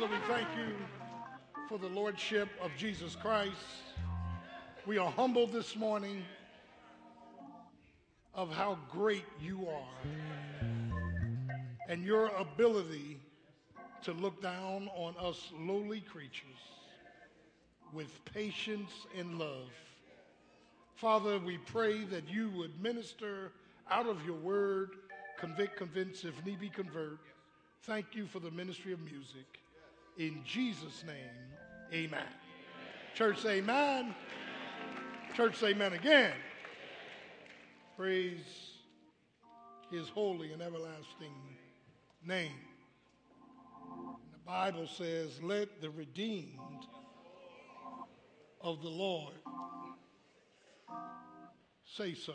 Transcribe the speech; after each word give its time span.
Father, 0.00 0.14
we 0.14 0.34
thank 0.34 0.48
you 0.56 0.74
for 1.68 1.76
the 1.76 1.88
Lordship 1.88 2.48
of 2.62 2.70
Jesus 2.78 3.14
Christ. 3.14 3.52
We 4.86 4.96
are 4.96 5.10
humbled 5.10 5.52
this 5.52 5.76
morning 5.76 6.22
of 8.32 8.50
how 8.50 8.78
great 8.90 9.26
you 9.38 9.68
are 9.68 10.64
and 11.86 12.02
your 12.02 12.28
ability 12.28 13.20
to 14.04 14.12
look 14.12 14.40
down 14.40 14.88
on 14.96 15.14
us 15.20 15.52
lowly 15.58 16.00
creatures 16.00 16.62
with 17.92 18.24
patience 18.24 18.92
and 19.18 19.38
love. 19.38 19.68
Father, 20.94 21.38
we 21.38 21.58
pray 21.58 22.04
that 22.04 22.26
you 22.26 22.48
would 22.56 22.80
minister 22.80 23.52
out 23.90 24.06
of 24.06 24.24
your 24.24 24.36
word, 24.36 24.92
convict, 25.38 25.76
convince, 25.76 26.24
if 26.24 26.42
need 26.46 26.58
be, 26.58 26.70
convert. 26.70 27.18
Thank 27.82 28.14
you 28.14 28.24
for 28.26 28.40
the 28.40 28.50
ministry 28.50 28.94
of 28.94 29.00
music. 29.00 29.60
In 30.18 30.42
Jesus' 30.44 31.04
name, 31.06 31.16
amen. 31.92 32.26
Church, 33.14 33.40
say 33.40 33.58
amen. 33.58 34.14
Church, 35.34 35.62
amen 35.62 35.92
again. 35.92 36.32
Praise 37.96 38.72
his 39.90 40.08
holy 40.08 40.52
and 40.52 40.62
everlasting 40.62 41.34
name. 42.26 42.52
The 44.32 44.38
Bible 44.46 44.86
says, 44.86 45.40
let 45.42 45.80
the 45.80 45.90
redeemed 45.90 46.86
of 48.60 48.82
the 48.82 48.88
Lord 48.88 49.34
say 51.84 52.14
so. 52.14 52.34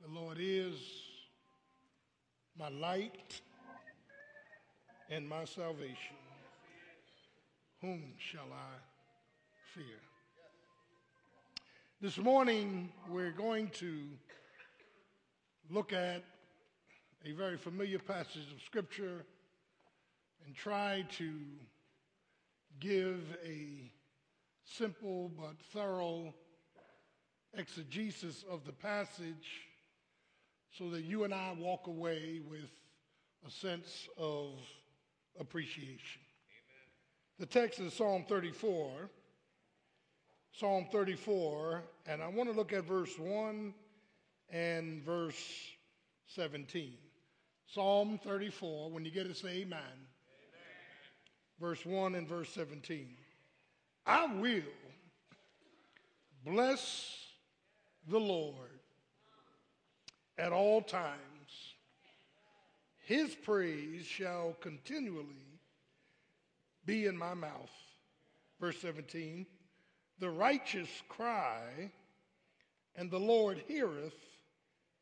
The 0.00 0.08
Lord 0.08 0.38
is 0.40 0.74
my 2.58 2.68
light 2.68 3.40
and 5.12 5.28
my 5.28 5.44
salvation. 5.44 6.16
Whom 7.82 8.14
shall 8.16 8.50
I 8.50 8.78
fear? 9.74 10.00
This 12.00 12.16
morning, 12.16 12.88
we're 13.10 13.32
going 13.32 13.68
to 13.80 14.04
look 15.68 15.92
at 15.92 16.24
a 17.26 17.32
very 17.32 17.58
familiar 17.58 17.98
passage 17.98 18.50
of 18.56 18.62
Scripture 18.64 19.26
and 20.46 20.54
try 20.54 21.04
to 21.18 21.30
give 22.80 23.20
a 23.44 23.92
simple 24.64 25.30
but 25.38 25.56
thorough 25.74 26.32
exegesis 27.52 28.46
of 28.50 28.64
the 28.64 28.72
passage 28.72 29.66
so 30.70 30.88
that 30.88 31.02
you 31.02 31.24
and 31.24 31.34
I 31.34 31.54
walk 31.58 31.86
away 31.86 32.40
with 32.48 32.70
a 33.46 33.50
sense 33.50 34.08
of 34.16 34.54
appreciation. 35.38 36.20
Amen. 36.20 37.38
The 37.38 37.46
text 37.46 37.80
is 37.80 37.94
Psalm 37.94 38.24
34. 38.28 39.10
Psalm 40.54 40.86
34, 40.92 41.82
and 42.06 42.22
I 42.22 42.28
want 42.28 42.50
to 42.50 42.54
look 42.54 42.74
at 42.74 42.84
verse 42.84 43.18
1 43.18 43.72
and 44.50 45.02
verse 45.02 45.42
17. 46.26 46.92
Psalm 47.66 48.20
34, 48.22 48.90
when 48.90 49.02
you 49.02 49.10
get 49.10 49.26
it, 49.26 49.36
say 49.36 49.48
amen. 49.48 49.78
amen. 49.78 49.98
Verse 51.58 51.86
1 51.86 52.16
and 52.16 52.28
verse 52.28 52.50
17. 52.50 53.16
I 54.04 54.26
will 54.26 54.62
bless 56.44 57.16
the 58.06 58.20
Lord 58.20 58.80
at 60.36 60.52
all 60.52 60.82
times. 60.82 61.16
His 63.02 63.34
praise 63.34 64.04
shall 64.04 64.56
continually 64.60 65.58
be 66.86 67.06
in 67.06 67.16
my 67.16 67.34
mouth. 67.34 67.70
Verse 68.60 68.78
17 68.80 69.46
The 70.18 70.30
righteous 70.30 70.88
cry, 71.08 71.90
and 72.94 73.10
the 73.10 73.18
Lord 73.18 73.62
heareth 73.66 74.14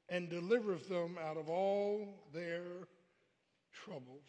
and 0.08 0.28
delivereth 0.28 0.88
them 0.88 1.18
out 1.22 1.36
of 1.36 1.48
all 1.48 2.24
their 2.32 2.64
troubles. 3.72 4.24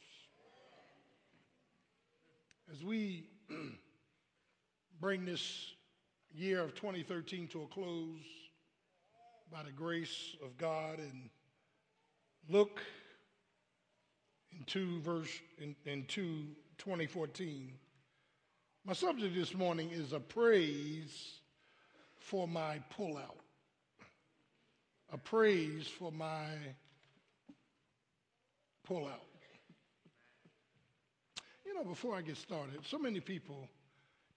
As 2.72 2.84
we 2.84 3.28
bring 5.02 5.26
this 5.26 5.74
year 6.34 6.62
of 6.62 6.76
2013 6.76 7.48
to 7.50 7.64
a 7.64 7.68
close, 7.68 8.20
by 9.52 9.64
the 9.64 9.72
grace 9.72 10.38
of 10.42 10.58
God 10.58 11.00
and 11.00 11.30
look 12.48 12.82
into 14.58 15.00
verse 15.02 15.30
in, 15.60 15.76
into 15.86 16.46
2014. 16.78 17.72
My 18.86 18.94
subject 18.94 19.36
this 19.36 19.54
morning 19.54 19.90
is 19.92 20.14
a 20.14 20.20
praise 20.20 21.40
for 22.18 22.48
my 22.48 22.82
pullout. 22.98 23.38
A 25.14 25.18
praise 25.18 25.88
for 25.88 26.12
my 26.12 26.48
pullout. 28.90 29.28
You 31.66 31.76
know, 31.76 31.84
before 31.84 32.16
I 32.16 32.22
get 32.22 32.38
started, 32.38 32.80
so 32.86 32.98
many 32.98 33.20
people 33.20 33.68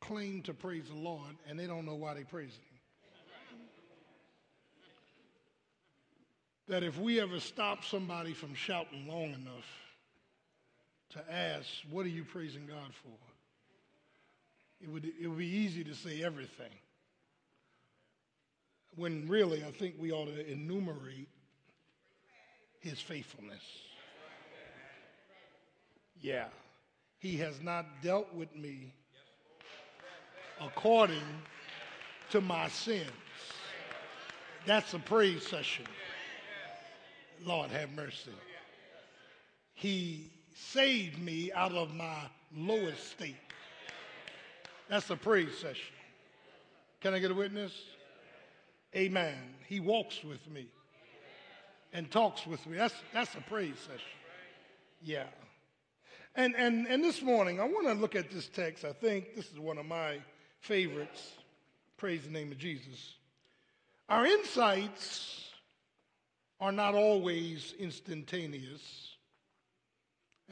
claim 0.01 0.43
to 0.43 0.53
praise 0.53 0.89
the 0.89 0.99
Lord 0.99 1.37
and 1.49 1.59
they 1.59 1.67
don't 1.67 1.87
know 1.87 1.95
why 1.95 2.15
they 2.15 2.25
praise 2.25 2.53
Him. 2.53 2.75
that 6.69 6.83
if 6.83 6.99
we 6.99 7.21
ever 7.21 7.41
stop 7.41 7.85
somebody 7.85 8.33
from 8.33 8.55
shouting 8.55 9.07
long 9.07 9.35
enough 9.35 9.84
to 11.11 11.33
ask, 11.33 11.69
What 11.91 12.07
are 12.07 12.11
you 12.11 12.25
praising 12.25 12.67
God 12.67 12.93
for? 13.03 13.17
It 14.81 14.91
would, 14.91 15.11
it 15.21 15.27
would 15.29 15.39
be 15.39 15.47
easy 15.47 15.85
to 15.85 15.95
say 15.95 16.23
everything. 16.23 16.73
When 18.97 19.27
really, 19.29 19.65
I 19.65 19.71
think 19.71 19.95
we 19.99 20.13
ought 20.13 20.27
to 20.27 20.51
enumerate 20.51 21.29
his 22.81 23.01
faithfulness. 23.01 23.63
Yeah, 26.21 26.47
he 27.19 27.37
has 27.39 27.61
not 27.63 27.87
dealt 28.03 28.33
with 28.35 28.55
me 28.55 28.93
according 30.61 31.25
to 32.31 32.41
my 32.41 32.69
sins. 32.69 33.11
That's 34.67 34.95
a 34.95 34.99
praise 34.99 35.47
session. 35.47 35.87
Lord 37.45 37.71
have 37.71 37.91
mercy. 37.93 38.31
He 39.75 40.31
saved 40.55 41.19
me 41.19 41.53
out 41.53 41.73
of 41.73 41.95
my 41.95 42.17
lowest 42.57 43.11
state. 43.11 43.37
That's 44.89 45.11
a 45.11 45.17
praise 45.17 45.57
session. 45.59 45.95
Can 47.01 47.13
I 47.15 47.19
get 47.19 47.31
a 47.31 47.35
witness? 47.35 47.73
Amen. 48.95 49.37
He 49.67 49.81
walks 49.81 50.23
with 50.23 50.49
me 50.51 50.69
and 51.93 52.11
talks 52.11 52.47
with 52.47 52.65
me. 52.67 52.77
That's, 52.77 52.95
that's 53.13 53.35
a 53.35 53.41
praise 53.41 53.79
session. 53.79 54.01
Yeah. 55.03 55.27
And, 56.37 56.55
and, 56.57 56.87
and 56.87 57.03
this 57.03 57.23
morning, 57.23 57.61
I 57.61 57.65
want 57.65 57.87
to 57.87 57.95
look 57.95 58.17
at 58.17 58.31
this 58.31 58.49
text. 58.49 58.85
I 58.85 58.93
think 58.93 59.37
this 59.37 59.51
is 59.51 59.59
one 59.59 59.79
of 59.79 59.87
my 59.87 60.19
favorites. 60.61 61.33
Praise 61.97 62.25
the 62.25 62.31
name 62.31 62.53
of 62.53 62.59
Jesus. 62.59 63.15
Our 64.09 64.27
insights 64.27 65.51
are 66.61 66.73
not 66.73 66.95
always 66.95 67.75
instantaneous, 67.79 69.14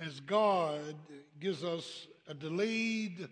as 0.00 0.20
God 0.20 0.94
gives 1.40 1.64
us 1.64 2.06
a 2.28 2.34
delayed 2.34 3.28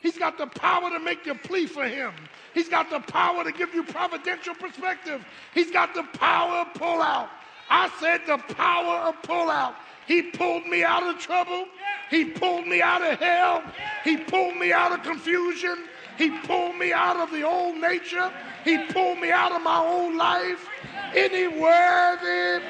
He's 0.00 0.16
got 0.16 0.38
the 0.38 0.46
power 0.46 0.90
to 0.90 1.00
make 1.00 1.26
you 1.26 1.34
plea 1.34 1.66
for 1.66 1.84
him. 1.84 2.12
He's 2.54 2.68
got 2.68 2.88
the 2.88 3.00
power 3.00 3.42
to 3.42 3.50
give 3.50 3.74
you 3.74 3.82
providential 3.82 4.54
perspective. 4.54 5.24
He's 5.52 5.72
got 5.72 5.94
the 5.94 6.04
power 6.04 6.58
of 6.58 6.74
pull 6.74 7.02
out. 7.02 7.28
I 7.68 7.90
said 8.00 8.20
the 8.26 8.38
power 8.54 9.08
of 9.08 9.22
pull 9.22 9.50
out. 9.50 9.74
He 10.06 10.22
pulled 10.22 10.66
me 10.66 10.84
out 10.84 11.02
of 11.02 11.18
trouble. 11.18 11.66
He 12.10 12.26
pulled 12.26 12.66
me 12.66 12.80
out 12.80 13.02
of 13.02 13.18
hell. 13.18 13.62
He 14.04 14.16
pulled 14.16 14.56
me 14.56 14.72
out 14.72 14.92
of 14.92 15.02
confusion. 15.02 15.76
He 16.16 16.30
pulled 16.30 16.76
me 16.76 16.92
out 16.92 17.16
of 17.16 17.30
the 17.30 17.42
old 17.42 17.76
nature. 17.76 18.32
He 18.64 18.78
pulled 18.86 19.18
me 19.18 19.30
out 19.30 19.52
of 19.52 19.62
my 19.62 19.78
old 19.78 20.14
life. 20.14 20.66
Any 21.14 21.48
worthy, 21.48 22.64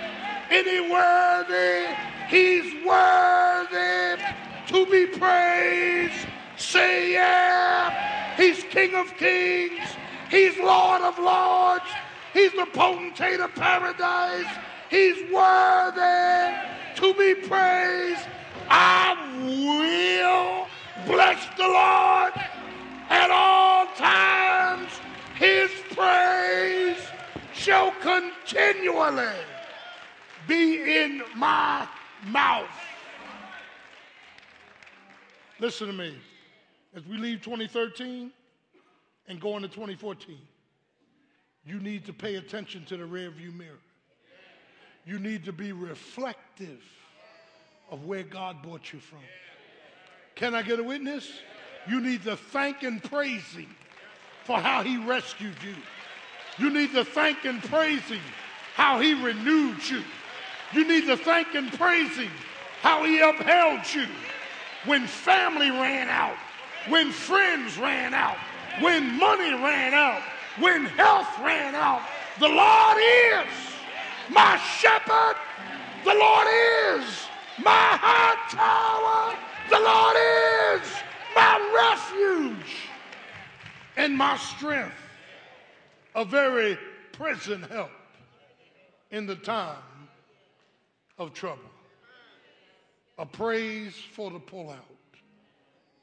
any 0.50 0.90
worthy, 0.90 1.94
he's 2.28 2.84
worthy 2.84 4.22
to 4.68 4.86
be 4.86 5.06
praised. 5.06 6.26
Say 6.56 7.12
yeah. 7.12 8.36
He's 8.36 8.62
King 8.64 8.94
of 8.94 9.16
Kings. 9.16 9.84
He's 10.30 10.56
Lord 10.58 11.02
of 11.02 11.18
Lords. 11.18 11.90
He's 12.32 12.52
the 12.52 12.66
potentate 12.66 13.40
of 13.40 13.54
paradise. 13.54 14.46
He's 14.90 15.16
worthy 15.32 16.54
to 16.96 17.14
be 17.14 17.34
praised. 17.46 18.26
I 18.68 19.16
will 19.42 20.66
bless 21.06 21.44
the 21.56 21.66
Lord 21.66 22.32
at 23.08 23.30
all 23.30 23.86
times. 23.96 24.90
His 25.36 25.70
praise 25.94 26.98
shall 27.54 27.92
continually 28.00 29.26
be 30.46 31.02
in 31.02 31.22
my 31.34 31.86
mouth. 32.26 32.68
Listen 35.60 35.88
to 35.88 35.92
me. 35.92 36.14
As 36.94 37.04
we 37.06 37.16
leave 37.16 37.42
2013 37.42 38.30
and 39.28 39.40
go 39.40 39.56
into 39.56 39.68
2014, 39.68 40.38
you 41.66 41.80
need 41.80 42.06
to 42.06 42.12
pay 42.12 42.36
attention 42.36 42.84
to 42.86 42.96
the 42.96 43.04
rearview 43.04 43.54
mirror. 43.54 43.78
You 45.04 45.18
need 45.18 45.44
to 45.44 45.52
be 45.52 45.72
reflective 45.72 46.82
of 47.90 48.04
where 48.04 48.22
God 48.22 48.62
brought 48.62 48.92
you 48.92 49.00
from. 49.00 49.20
Can 50.34 50.54
I 50.54 50.62
get 50.62 50.78
a 50.78 50.82
witness? 50.82 51.28
You 51.88 52.00
need 52.00 52.22
to 52.24 52.36
thank 52.36 52.82
and 52.82 53.02
praise 53.02 53.46
Him 53.52 53.74
for 54.44 54.58
how 54.58 54.82
He 54.82 54.96
rescued 54.98 55.56
you. 55.62 55.74
You 56.64 56.70
need 56.70 56.92
to 56.92 57.04
thank 57.04 57.44
and 57.44 57.62
praise 57.62 58.02
Him 58.02 58.20
how 58.74 59.00
He 59.00 59.14
renewed 59.14 59.88
you. 59.88 60.02
You 60.74 60.86
need 60.86 61.06
to 61.06 61.16
thank 61.16 61.54
and 61.54 61.72
praise 61.72 62.16
Him 62.16 62.30
how 62.82 63.04
He 63.04 63.20
upheld 63.20 63.80
you 63.94 64.06
when 64.84 65.06
family 65.06 65.70
ran 65.70 66.08
out, 66.08 66.36
when 66.88 67.10
friends 67.10 67.76
ran 67.78 68.14
out, 68.14 68.36
when 68.80 69.18
money 69.18 69.52
ran 69.52 69.94
out, 69.94 70.22
when 70.60 70.84
health 70.84 71.28
ran 71.40 71.74
out. 71.74 72.02
The 72.38 72.48
Lord 72.48 72.98
is 72.98 73.52
my 74.30 74.56
shepherd. 74.56 75.36
The 76.04 76.14
Lord 76.14 76.46
is 76.94 77.28
my 77.58 77.98
high 78.00 78.36
tower. 78.50 79.38
The 79.68 79.80
Lord 79.80 80.16
is 80.80 80.88
my 81.34 81.58
refuge 81.74 82.88
and 83.96 84.16
my 84.16 84.36
strength, 84.36 84.94
a 86.14 86.24
very 86.24 86.78
present 87.12 87.68
help 87.70 87.90
in 89.10 89.26
the 89.26 89.34
time 89.34 89.76
of 91.18 91.34
trouble. 91.34 91.62
A 93.18 93.26
praise 93.26 93.94
for 94.12 94.30
the 94.30 94.38
pullout. 94.38 94.76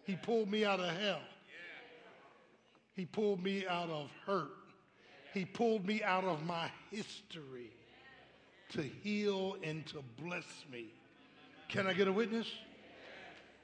He 0.06 0.16
pulled 0.16 0.52
me 0.52 0.66
out 0.66 0.80
of 0.80 0.96
hell. 0.98 1.22
He 2.96 3.06
pulled 3.06 3.44
me 3.44 3.66
out 3.66 3.90
of 3.90 4.10
hurt. 4.26 4.52
He 5.34 5.46
pulled 5.46 5.86
me 5.86 6.04
out 6.04 6.24
of 6.24 6.46
my 6.46 6.70
history 6.92 7.72
to 8.70 8.82
heal 8.82 9.58
and 9.64 9.86
to 9.88 10.04
bless 10.22 10.46
me. 10.72 10.86
Can 11.68 11.88
I 11.88 11.94
get 11.94 12.08
a 12.08 12.14
witness? 12.14 12.48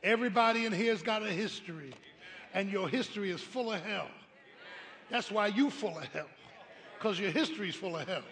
Everybody 0.03 0.65
in 0.65 0.73
here 0.73 0.91
has 0.91 1.03
got 1.03 1.21
a 1.21 1.31
history, 1.31 1.93
and 2.53 2.69
your 2.69 2.89
history 2.89 3.29
is 3.29 3.39
full 3.39 3.71
of 3.71 3.81
hell. 3.81 4.07
That's 5.09 5.31
why 5.31 5.47
you 5.47 5.69
full 5.69 5.97
of 5.97 6.05
hell, 6.05 6.29
because 6.97 7.19
your 7.19 7.31
history 7.31 7.69
is 7.69 7.75
full 7.75 7.95
of 7.95 8.07
hell. 8.07 8.23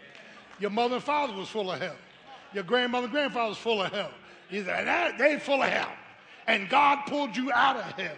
Your 0.60 0.72
mother 0.72 0.96
and 0.96 1.04
father 1.04 1.34
was 1.34 1.48
full 1.48 1.72
of 1.72 1.80
hell. 1.80 1.96
Your 2.54 2.64
grandmother 2.64 3.06
and 3.06 3.14
grandfather 3.14 3.50
was 3.50 3.58
full 3.58 3.82
of 3.82 3.92
hell. 3.92 4.12
He 4.50 4.64
said, 4.64 5.18
they 5.18 5.38
full 5.40 5.62
of 5.62 5.70
hell. 5.70 5.92
And 6.48 6.68
God 6.70 7.06
pulled 7.06 7.38
you 7.38 7.52
out 7.52 7.78
of 7.78 7.84
hell. 7.94 8.16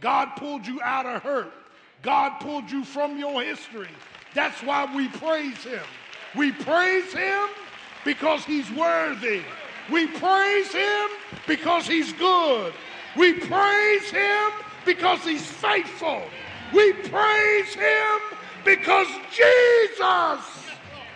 God 0.00 0.28
pulled 0.36 0.66
you 0.66 0.80
out 0.82 1.06
of 1.06 1.22
hurt. 1.22 1.52
God 2.02 2.38
pulled 2.40 2.70
you 2.70 2.84
from 2.84 3.18
your 3.18 3.42
history. 3.42 3.88
That's 4.34 4.62
why 4.62 4.94
we 4.94 5.08
praise 5.08 5.62
him. 5.62 5.82
We 6.36 6.52
praise 6.52 7.12
him 7.12 7.48
because 8.04 8.44
he's 8.44 8.70
worthy. 8.72 9.42
We 9.90 10.06
praise 10.06 10.72
him 10.72 11.08
because 11.46 11.86
he's 11.86 12.12
good. 12.12 12.72
We 13.16 13.32
praise 13.34 14.10
him 14.10 14.50
because 14.84 15.20
he's 15.24 15.44
faithful. 15.44 16.22
We 16.72 16.92
praise 16.92 17.74
him 17.74 18.20
because 18.64 19.08
Jesus 19.30 20.44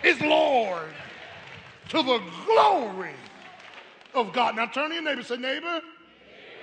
is 0.03 0.19
Lord 0.21 0.89
to 1.89 1.97
the 1.97 2.21
glory 2.45 3.15
of 4.13 4.33
God. 4.33 4.55
Now 4.55 4.65
turn 4.67 4.89
to 4.89 4.95
your 4.95 5.03
neighbor 5.03 5.23
say, 5.23 5.37
neighbor, 5.37 5.81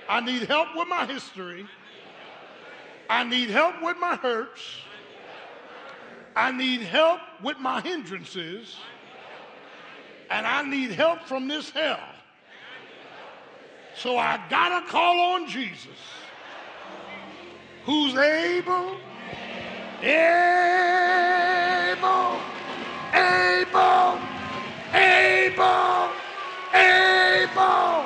I 0.09 0.19
need 0.19 0.43
help 0.43 0.75
with 0.75 0.87
my 0.87 1.05
history. 1.05 1.65
I 3.09 3.23
need 3.23 3.49
help 3.49 3.81
with 3.81 3.97
my 3.97 4.15
hurts. 4.15 4.61
I 6.35 6.51
need 6.51 6.81
help 6.81 7.19
with 7.43 7.59
my 7.59 7.81
hindrances. 7.81 8.75
And 10.29 10.47
I 10.47 10.63
need 10.63 10.91
help 10.91 11.23
from 11.23 11.47
this 11.47 11.69
hell. 11.69 11.99
So 13.95 14.17
I 14.17 14.43
got 14.49 14.79
to 14.79 14.91
call 14.91 15.19
on 15.33 15.47
Jesus, 15.47 15.87
who's 17.85 18.15
able, 18.15 18.97
able, 20.01 20.82
able, 25.53 26.09
able. 26.73 28.05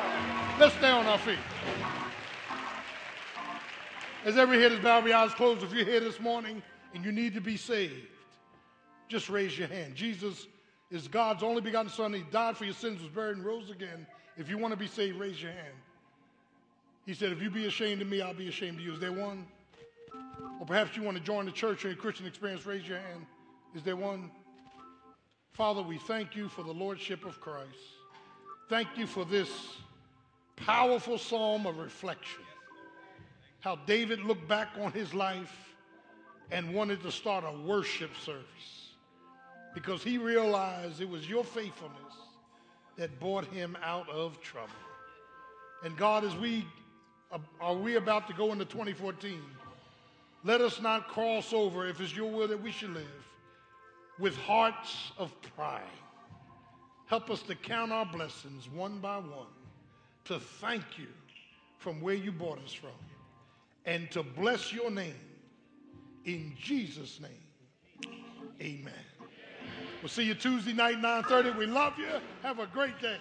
Let's 0.59 0.75
stay 0.75 0.89
on 0.89 1.05
our 1.05 1.17
feet. 1.19 1.39
As 4.25 4.37
every 4.37 4.61
head 4.61 4.73
is 4.73 4.79
bowed, 4.79 4.99
every 4.99 5.13
eyes 5.13 5.33
closed, 5.33 5.63
if 5.63 5.71
you're 5.73 5.85
here 5.85 5.99
this 5.99 6.19
morning 6.19 6.61
and 6.93 7.05
you 7.05 7.11
need 7.11 7.33
to 7.35 7.41
be 7.41 7.55
saved, 7.55 8.07
just 9.07 9.29
raise 9.29 9.57
your 9.57 9.69
hand. 9.69 9.95
Jesus 9.95 10.47
is 10.91 11.07
God's 11.07 11.43
only 11.43 11.61
begotten 11.61 11.89
Son. 11.89 12.13
He 12.13 12.23
died 12.31 12.57
for 12.57 12.65
your 12.65 12.73
sins, 12.73 13.01
was 13.01 13.11
buried, 13.11 13.37
and 13.37 13.45
rose 13.45 13.69
again. 13.69 14.05
If 14.37 14.49
you 14.49 14.57
want 14.57 14.73
to 14.73 14.77
be 14.77 14.87
saved, 14.87 15.17
raise 15.17 15.41
your 15.41 15.51
hand. 15.51 15.75
He 17.05 17.13
said, 17.13 17.31
If 17.31 17.41
you 17.41 17.49
be 17.49 17.67
ashamed 17.67 18.01
of 18.01 18.07
me, 18.09 18.21
I'll 18.21 18.33
be 18.33 18.49
ashamed 18.49 18.79
of 18.79 18.85
you. 18.85 18.93
Is 18.93 18.99
there 18.99 19.13
one? 19.13 19.45
Or 20.59 20.65
perhaps 20.65 20.97
you 20.97 21.03
want 21.03 21.17
to 21.17 21.23
join 21.23 21.45
the 21.45 21.51
church 21.51 21.85
or 21.85 21.93
Christian 21.95 22.25
experience, 22.25 22.65
raise 22.65 22.85
your 22.85 22.97
hand. 22.97 23.25
Is 23.75 23.83
there 23.83 23.95
one? 23.95 24.29
Father, 25.53 25.81
we 25.81 25.97
thank 25.97 26.35
you 26.35 26.49
for 26.49 26.63
the 26.63 26.71
Lordship 26.71 27.25
of 27.25 27.39
Christ. 27.41 27.67
Thank 28.69 28.89
you 28.95 29.07
for 29.07 29.25
this 29.25 29.49
powerful 30.55 31.17
psalm 31.17 31.65
of 31.65 31.77
reflection 31.77 32.43
how 33.59 33.75
David 33.85 34.21
looked 34.21 34.47
back 34.47 34.69
on 34.79 34.91
his 34.91 35.13
life 35.13 35.73
and 36.51 36.73
wanted 36.73 37.01
to 37.03 37.11
start 37.11 37.43
a 37.45 37.51
worship 37.67 38.11
service 38.15 38.91
because 39.73 40.01
he 40.01 40.17
realized 40.17 41.01
it 41.01 41.09
was 41.09 41.27
your 41.27 41.43
faithfulness 41.43 42.13
that 42.97 43.19
brought 43.19 43.45
him 43.45 43.77
out 43.83 44.09
of 44.09 44.39
trouble. 44.41 44.71
And 45.83 45.97
God, 45.97 46.23
as 46.23 46.35
we 46.35 46.65
uh, 47.31 47.39
are 47.59 47.75
we 47.75 47.95
about 47.95 48.27
to 48.27 48.33
go 48.33 48.53
into 48.53 48.65
2014, 48.65 49.41
let 50.43 50.61
us 50.61 50.81
not 50.81 51.09
cross 51.09 51.51
over, 51.51 51.87
if 51.87 51.99
it's 51.99 52.15
your 52.15 52.31
will 52.31 52.47
that 52.47 52.61
we 52.61 52.71
should 52.71 52.93
live, 52.93 53.05
with 54.19 54.35
hearts 54.35 55.11
of 55.17 55.33
pride. 55.55 55.81
Help 57.05 57.29
us 57.29 57.41
to 57.43 57.55
count 57.55 57.91
our 57.91 58.05
blessings 58.05 58.69
one 58.69 58.99
by 58.99 59.17
one, 59.17 59.47
to 60.25 60.39
thank 60.39 60.83
you 60.97 61.07
from 61.77 62.01
where 62.01 62.15
you 62.15 62.31
brought 62.31 62.59
us 62.63 62.73
from 62.73 62.89
and 63.85 64.11
to 64.11 64.23
bless 64.23 64.73
your 64.73 64.91
name. 64.91 65.15
In 66.25 66.53
Jesus' 66.59 67.21
name, 67.21 68.13
amen. 68.61 68.93
We'll 70.01 70.09
see 70.09 70.23
you 70.23 70.35
Tuesday 70.35 70.73
night, 70.73 70.97
9.30. 70.97 71.57
We 71.57 71.65
love 71.65 71.93
you. 71.97 72.07
Have 72.43 72.59
a 72.59 72.67
great 72.67 72.99
day. 72.99 73.17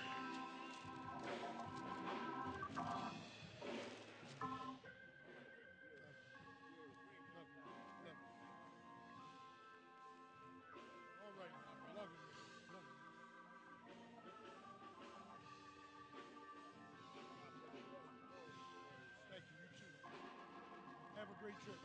A 21.36 21.42
great 21.42 21.58
trip. 21.64 21.76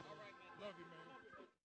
Love 0.61 0.75
you, 0.79 0.85
man. 0.85 1.60